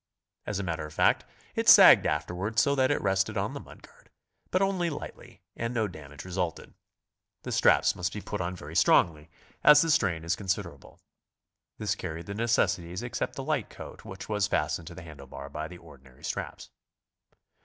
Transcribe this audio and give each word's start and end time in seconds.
As 0.47 0.57
a 0.57 0.63
matter 0.63 0.87
of 0.87 0.95
fact, 0.95 1.25
it 1.53 1.69
sagged 1.69 2.07
afterwar 2.07 2.55
d 2.55 2.59
so 2.59 2.73
that 2.73 2.89
it 2.89 2.99
rested 3.03 3.37
on 3.37 3.53
the 3.53 3.59
mud 3.59 3.83
guard, 3.83 4.09
but 4.49 4.59
only 4.63 4.89
lightly, 4.89 5.43
and 5.55 5.75
no 5.75 5.87
damage 5.87 6.25
resulted. 6.25 6.73
The 7.43 7.51
straps 7.51 7.95
must 7.95 8.11
be 8.11 8.19
put 8.19 8.41
on 8.41 8.55
very 8.55 8.75
strongly, 8.75 9.29
as 9.63 9.83
the 9.83 9.91
strain 9.91 10.23
is 10.23 10.35
considerable. 10.35 10.99
This 11.77 11.93
carried 11.93 12.25
the 12.25 12.33
necessaries 12.33 13.03
except 13.03 13.35
the 13.35 13.43
light 13.43 13.69
coat, 13.69 14.03
which 14.03 14.27
was 14.27 14.47
fastened 14.47 14.87
to 14.87 14.95
the 14.95 15.03
handle 15.03 15.27
bar 15.27 15.49
by 15.49 15.67
the 15.67 15.77
ordinary 15.77 16.23
straps. 16.23 16.71